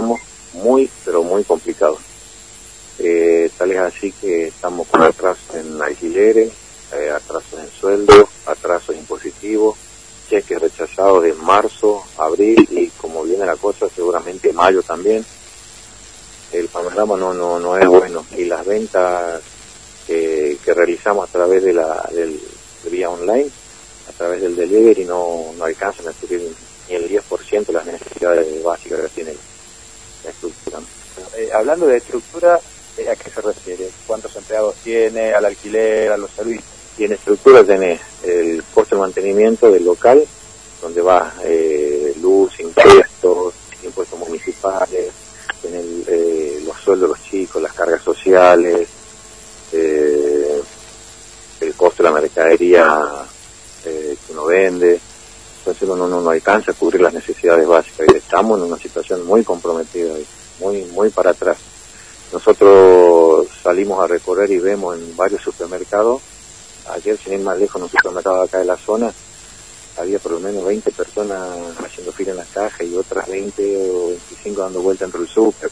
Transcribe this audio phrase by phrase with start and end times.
[0.00, 1.98] muy, pero muy complicados.
[2.98, 6.50] Eh, tal es así que estamos con atrasos en alquileres,
[6.94, 9.76] eh, atrasos en sueldos, atrasos impositivos,
[10.28, 15.24] cheques rechazados de marzo, abril y como viene la cosa, seguramente mayo también.
[16.52, 19.42] El panorama no, no, no es bueno y las ventas
[20.06, 22.40] que, realizamos a través de la del,
[22.90, 23.50] vía online,
[24.08, 26.40] a través del delivery, no, no alcanzan a cubrir
[26.88, 29.34] ni el 10% de las necesidades básicas que tiene
[30.30, 30.80] estructura.
[31.36, 32.58] Eh, hablando de estructura,
[32.96, 33.90] eh, ¿a qué se refiere?
[34.06, 35.34] ¿Cuántos empleados tiene?
[35.34, 36.12] ¿Al alquiler?
[36.12, 36.64] ¿A los servicios?
[36.98, 40.26] Y en estructura tenés el costo de mantenimiento del local,
[40.80, 45.12] donde va eh, luz, impuestos, impuestos municipales,
[45.60, 48.88] tenés eh, los sueldos de los chicos, las cargas sociales,
[51.60, 53.26] el costo de la mercadería
[53.84, 54.98] que uno vende.
[55.66, 59.26] Entonces uno no, no alcanza a cubrir las necesidades básicas y estamos en una situación
[59.26, 60.14] muy comprometida,
[60.60, 61.56] muy, muy para atrás.
[62.32, 66.22] Nosotros salimos a recorrer y vemos en varios supermercados,
[66.94, 69.12] ayer sin ir más lejos en un supermercado acá de la zona,
[69.98, 74.08] había por lo menos 20 personas haciendo fila en las cajas y otras 20 o
[74.10, 75.70] 25 dando vuelta dentro del súper.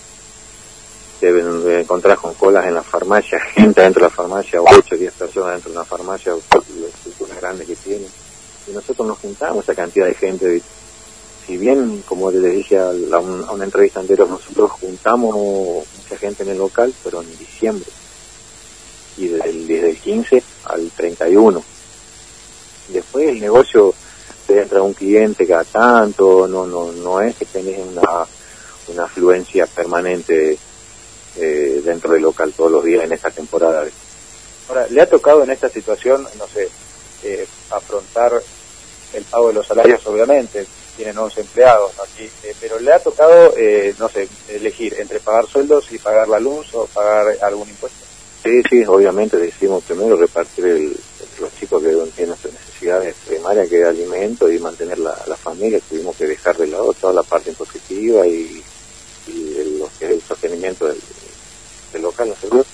[1.20, 5.12] Deben encontrar con colas en la farmacia, gente dentro de la farmacia, 8 o 10
[5.14, 8.23] personas dentro de una farmacia, la estructura grande que tienen.
[8.67, 10.62] Y nosotros nos juntamos esa cantidad de gente.
[11.47, 16.43] Si bien, como les dije a, la, a una entrevista anterior, nosotros juntamos mucha gente
[16.43, 17.91] en el local, pero en diciembre.
[19.17, 21.62] Y desde el, desde el 15 al 31.
[22.89, 23.95] Después el negocio
[24.47, 28.27] te entra un cliente cada tanto, no no no es que tenés una,
[28.89, 30.59] una afluencia permanente
[31.37, 33.85] eh, dentro del local todos los días en esta temporada.
[34.69, 36.69] Ahora, ¿le ha tocado en esta situación, no sé,
[37.23, 37.47] eh,
[37.85, 38.43] afrontar
[39.13, 40.67] el pago de los salarios, obviamente?
[40.97, 42.29] Tienen 11 empleados aquí,
[42.61, 46.73] pero ¿le ha tocado, eh, no sé, elegir entre pagar sueldos y pagar la luz
[46.75, 47.99] o pagar algún impuesto?
[48.43, 50.97] Sí, sí, obviamente decimos primero repartir el,
[51.41, 55.81] los chicos que tienen nuestras necesidades primarias, que es alimento y mantener la, familia.
[55.89, 58.63] Tuvimos que dejar de lado toda la parte impositiva y,
[59.27, 61.01] y el, el sostenimiento del,
[61.92, 62.64] del local, ¿no?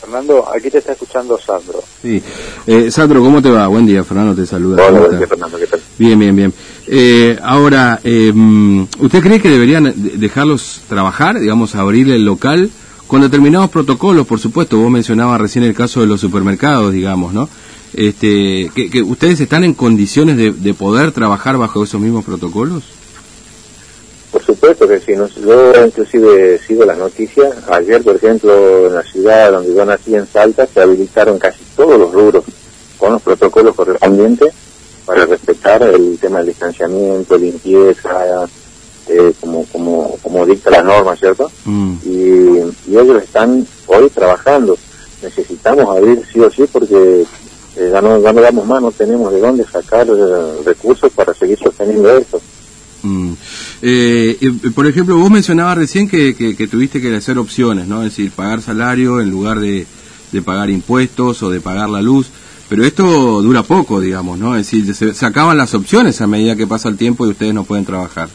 [0.00, 1.82] Fernando, aquí te está escuchando Sandro.
[2.02, 2.22] Sí.
[2.66, 3.66] Eh, Sandro, ¿cómo te va?
[3.68, 4.76] Buen día, Fernando te saluda.
[4.82, 5.80] Hola, ¿Cómo buen día, Fernando, ¿qué tal?
[5.98, 6.54] Bien, bien, bien.
[6.86, 8.32] Eh, ahora, eh,
[8.98, 12.70] ¿usted cree que deberían de- dejarlos trabajar, digamos, abrir el local
[13.06, 14.78] con determinados protocolos, por supuesto?
[14.78, 17.48] Vos mencionabas recién el caso de los supermercados, digamos, ¿no?
[17.92, 22.84] Este, que, que ¿Ustedes están en condiciones de, de poder trabajar bajo esos mismos protocolos?
[24.60, 27.50] Supuesto que sí, yo inclusive sigo las noticias.
[27.70, 31.98] Ayer, por ejemplo, en la ciudad donde yo nací, en Salta, se habilitaron casi todos
[31.98, 32.44] los rubros
[32.98, 34.52] con los protocolos correspondientes
[35.06, 38.46] para respetar el tema del distanciamiento, limpieza,
[39.08, 41.50] eh, como, como, como dicta la norma, ¿cierto?
[41.64, 41.94] Mm.
[42.04, 44.76] Y, y ellos están hoy trabajando.
[45.22, 47.24] Necesitamos abrir sí o sí porque
[47.76, 51.32] eh, ya, no, ya no damos más, no tenemos de dónde sacar eh, recursos para
[51.32, 52.42] seguir sosteniendo esto.
[53.02, 53.32] Mm.
[53.82, 58.02] Eh, por ejemplo, vos mencionabas recién que, que, tuviste que hacer opciones, ¿no?
[58.02, 59.86] Es decir, pagar salario en lugar de,
[60.32, 62.28] de pagar impuestos o de pagar la luz.
[62.68, 64.56] Pero esto dura poco, digamos, ¿no?
[64.56, 67.52] Es decir, se, se acaban las opciones a medida que pasa el tiempo y ustedes
[67.52, 68.28] no pueden trabajar.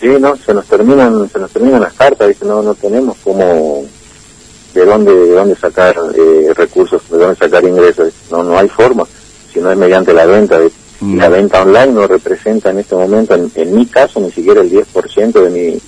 [0.00, 2.44] Sí, no, se nos terminan, se nos terminan las cartas, ¿viste?
[2.44, 3.86] no, no tenemos como
[4.74, 9.04] de dónde, de dónde sacar eh, recursos, de dónde sacar ingresos, no, no hay forma,
[9.52, 10.58] si no es mediante la venta.
[11.02, 14.60] Y la venta online no representa en este momento, en, en mi caso, ni siquiera
[14.60, 15.78] el 10% de mi,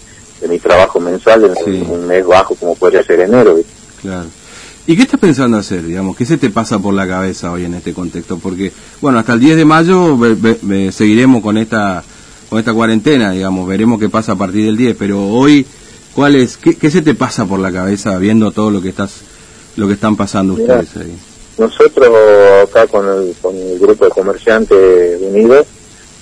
[0.40, 1.86] de mi trabajo mensual, en Sí.
[1.88, 3.70] un mes bajo como podría ser enero, ¿viste?
[4.02, 4.26] Claro.
[4.86, 6.14] ¿Y qué estás pensando hacer, digamos?
[6.16, 8.38] ¿Qué se te pasa por la cabeza hoy en este contexto?
[8.38, 8.70] Porque,
[9.00, 12.02] bueno, hasta el 10 de mayo ve- ve- ve- seguiremos con esta
[12.50, 15.66] con esta cuarentena, digamos, veremos qué pasa a partir del 10, pero hoy,
[16.14, 19.22] ¿cuál es, qué, qué se te pasa por la cabeza viendo todo lo que estás,
[19.76, 20.80] lo que están pasando Mira.
[20.80, 21.16] ustedes ahí?
[21.58, 22.08] Nosotros
[22.64, 25.66] acá con el, con el grupo de comerciantes unidos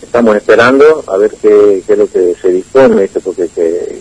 [0.03, 4.01] estamos esperando a ver qué, es lo que se dispone, porque que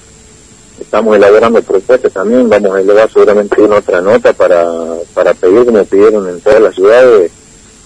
[0.80, 4.66] estamos elaborando propuestas también, vamos a elevar seguramente una otra nota para,
[5.14, 7.32] para pedir, como pidieron en todas las ciudades,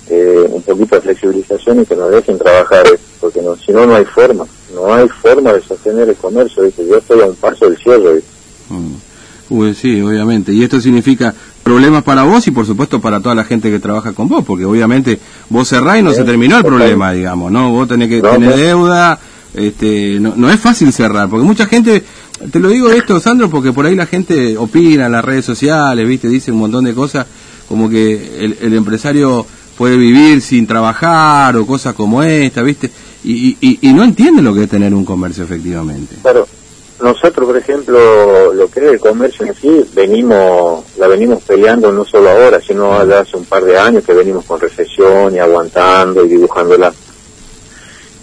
[0.09, 2.85] eh, un poquito de flexibilización y que nos dejen trabajar,
[3.19, 6.87] porque no, si no, no hay forma, no hay forma de sostener el comercio, ¿viste?
[6.87, 7.77] yo estoy a un paso del.
[8.15, 8.29] ¿viste?
[8.69, 9.73] Mm.
[9.75, 10.51] Sí, obviamente.
[10.51, 11.33] Y esto significa
[11.65, 14.65] problemas para vos y por supuesto para toda la gente que trabaja con vos, porque
[14.65, 15.19] obviamente
[15.49, 17.71] vos cerrás y no Sí, se terminó el problema, digamos, ¿no?
[17.71, 18.55] Vos tenés que No, tener no.
[18.55, 19.19] deuda,
[19.55, 22.03] este, no, no es fácil cerrar, porque mucha gente,
[22.51, 26.07] te lo digo esto, Sandro, porque por ahí la gente opina en las redes sociales,
[26.07, 26.29] ¿viste?
[26.29, 27.25] Dice un montón de cosas,
[27.67, 29.43] como que el, el empresario
[29.75, 32.91] puede vivir sin trabajar o cosas como esta, ¿viste?
[33.23, 36.15] Y, y, y- y no entiende lo que es tener un comercio efectivamente.
[36.21, 36.47] Claro,
[37.01, 42.05] nosotros, por ejemplo, lo que es el comercio en sí, venimos, la venimos peleando no
[42.05, 46.29] solo ahora, sino hace un par de años que venimos con recesión y aguantando y
[46.29, 46.93] dibujándola.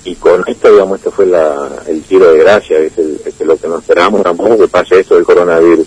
[0.04, 2.92] Y con esto, digamos, esto fue la, el tiro de gracia, es,
[3.40, 5.86] lo que nos esperamos tampoco que pase esto del coronavirus.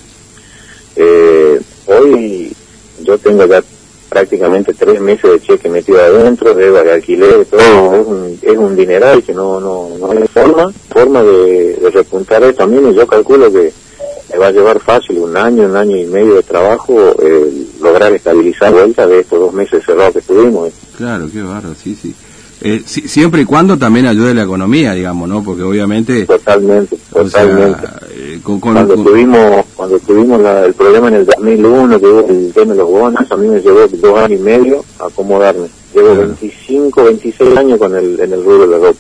[0.96, 2.56] Eh, hoy
[3.02, 3.62] yo tengo ya
[4.10, 8.76] prácticamente tres meses de cheque metido adentro, deuda de alquiler, todo, es un, es un
[8.76, 12.64] dineral que no, no, no hay forma, forma de, repuntar esto.
[12.64, 13.72] También yo calculo que
[14.32, 17.16] me va a llevar fácil un año, un año y medio de trabajo
[17.82, 20.72] lograr estabilizar vuelta de estos dos meses cerrados que tuvimos.
[20.98, 22.14] Claro, qué barro, sí, sí.
[22.62, 25.44] Eh, siempre y cuando también ayude la economía, digamos, ¿no?
[25.44, 26.26] Porque obviamente...
[26.26, 27.88] Totalmente, totalmente.
[28.12, 32.80] Eh, cuando, Tuvimos, cuando tuvimos el problema en el 2001, que hubo el tema de
[32.80, 35.68] los bonos, a mí me llevó dos años y medio a acomodarme.
[35.94, 39.00] Llevo 25, 26 años con el, en el rubro de la ropa.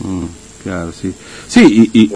[0.00, 0.24] Mm,
[0.62, 1.12] claro, sí.
[1.48, 2.10] Sí, y,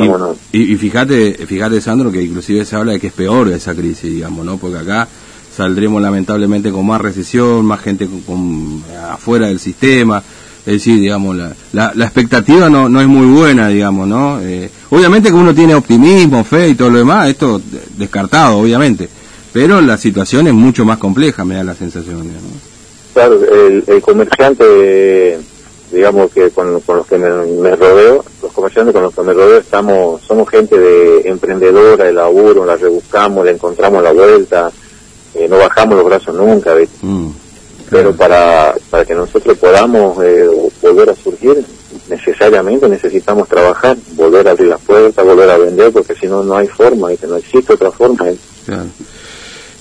[0.53, 4.13] y, y, fíjate, fíjate, Sandro, que inclusive se habla de que es peor esa crisis,
[4.13, 4.59] digamos, ¿no?
[4.59, 5.09] Porque acá
[5.57, 10.23] saldremos lamentablemente con más recesión, más gente con afuera del sistema
[10.67, 14.41] es decir, digamos, la, la, expectativa no, no es muy buena, digamos, ¿no?
[14.43, 17.61] Eh, obviamente que uno tiene optimismo, fe y todo lo demás, esto
[17.97, 19.09] descartado, obviamente,
[19.53, 22.29] pero la situación es mucho más compleja, me da la sensación.
[22.29, 22.41] ¿no?
[23.15, 25.39] Claro, el, comerciante,
[25.91, 30.21] digamos que con, los que me, rodeo, los comerciantes con los que me rodeo estamos,
[30.23, 34.71] somos gente de emprendedora, de laburo, la rebuscamos, la encontramos la vuelta,
[35.35, 36.91] eh, no bajamos los brazos nunca, ¿ves?
[37.01, 37.31] Mm
[37.91, 40.47] pero para, para que nosotros podamos eh,
[40.81, 41.65] volver a surgir,
[42.09, 46.57] necesariamente necesitamos trabajar, volver a abrir las puertas, volver a vender, porque si no, no
[46.57, 48.27] hay forma, y que no existe otra forma.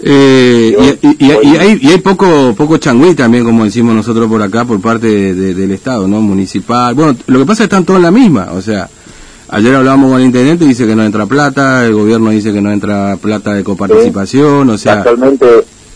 [0.02, 4.82] Eh, y, hay, y hay poco poco changüí también, como decimos nosotros por acá, por
[4.82, 6.22] parte del Estado, ¿no?
[6.22, 6.96] Municipal.
[6.96, 8.90] Bueno, lo que pasa es que están todos en la misma, o sea,
[9.50, 12.72] ayer hablábamos con el intendente, dice que no entra plata, el gobierno dice que no
[12.72, 14.94] entra plata de coparticipación, o sea...
[14.94, 15.46] Actualmente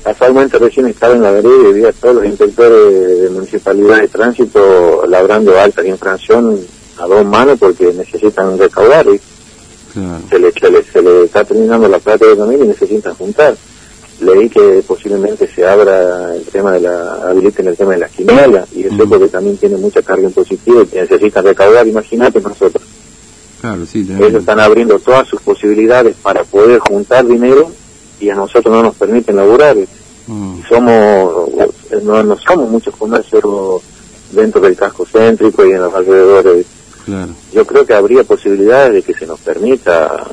[0.03, 4.09] Casualmente recién estaba en la vereda y vi a todos los inspectores de municipalidad de
[4.09, 6.59] tránsito labrando alta infracción
[6.99, 9.19] a dos manos porque necesitan recaudar y
[10.29, 13.55] se, le, se, le, está terminando la plata de familia y necesitan juntar.
[14.19, 18.65] Leí que posiblemente se abra el tema de la, habiliten el tema de la quiniela
[18.75, 22.83] y eso porque también tiene mucha carga impositiva y que necesitan recaudar, imagínate nosotros.
[23.61, 27.71] Claro, sí, Ellos están abriendo todas sus posibilidades para poder juntar dinero
[28.23, 29.75] y a nosotros no nos permiten laburar.
[30.27, 30.61] Mm.
[30.69, 31.49] Somos,
[32.03, 33.43] no, somos muchos comercios
[34.31, 36.65] dentro del casco céntrico y en los alrededores.
[37.53, 40.23] Yo creo que habría posibilidades de que se nos permita,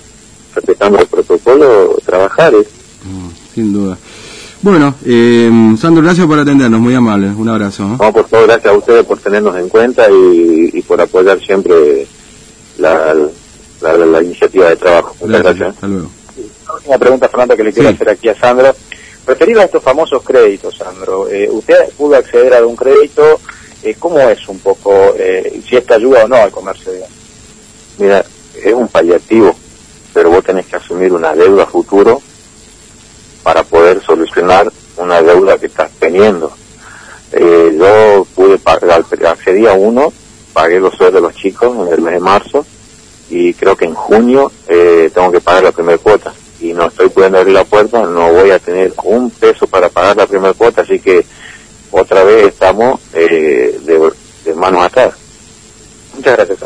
[0.54, 2.54] respetando el protocolo, trabajar.
[2.54, 3.98] Mm, sin duda.
[4.62, 5.50] Bueno, eh,
[5.80, 7.96] Sandro, gracias por atendernos, muy amable, un abrazo.
[8.00, 12.06] No, por favor, gracias a ustedes por tenernos en cuenta y, por apoyar siempre
[12.78, 13.14] la,
[13.82, 15.16] la, iniciativa de trabajo.
[15.20, 15.74] Muchas gracias.
[15.74, 16.19] Hasta luego
[16.84, 18.74] una pregunta, Fernando, que le quiero hacer aquí a Sandro.
[19.26, 23.40] Referido a estos famosos créditos, Sandro, eh, ¿usted pudo acceder a un crédito?
[23.82, 26.92] Eh, ¿Cómo es un poco, eh, si esta ayuda o no al comercio?
[27.98, 28.24] Mira,
[28.62, 29.54] es un paliativo,
[30.12, 32.20] pero vos tenés que asumir una deuda futuro
[33.42, 36.52] para poder solucionar una deuda que estás teniendo.
[37.32, 40.12] yo pude pagar, accedí a uno,
[40.52, 42.66] pagué los sueldos de los chicos en el mes de marzo
[43.30, 47.38] y creo que en junio tengo que pagar la primera cuota y no estoy pudiendo
[47.38, 50.98] abrir la puerta, no voy a tener un peso para pagar la primera cuota, así
[51.00, 51.24] que
[51.90, 54.12] otra vez estamos eh, de,
[54.44, 55.14] de atrás.
[56.14, 56.62] Muchas gracias.